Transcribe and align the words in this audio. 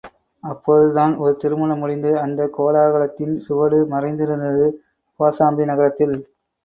அப்போதுதான் 0.43 1.17
ஒரு 1.17 1.35
திருமணம் 1.35 1.79
முடிந்து 1.79 2.17
அந்தக் 2.19 2.55
கோலாகலத்தின் 2.55 3.35
சுவடு 3.39 3.81
மறைந்திருந்தது 3.89 4.67
கோசாம்பி 5.19 5.65
நகரத்தில். 5.65 6.17